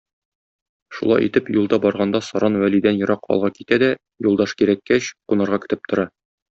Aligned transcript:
Шулай 0.99 1.25
итеп, 1.27 1.51
юлда 1.57 1.79
барганда 1.83 2.23
саран 2.29 2.59
Вәлидән 2.63 2.99
ерак 3.05 3.31
алга 3.37 3.55
китә 3.61 3.81
дә, 3.87 3.93
юлдаш 4.31 4.59
кирәккәч, 4.63 5.15
кунарга 5.33 5.65
көтеп 5.69 5.91
тора. 5.93 6.13